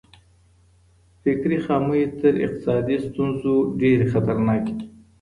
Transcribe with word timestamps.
فکري 1.23 1.57
خامۍ 1.65 2.01
تر 2.19 2.33
اقتصادي 2.45 2.97
ستونزو 3.05 3.53
ډېرې 3.79 4.05
خطرناکې 4.13 4.73
دي. 4.79 4.85